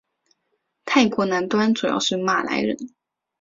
[0.83, 2.75] 泰国南端主要是马来人。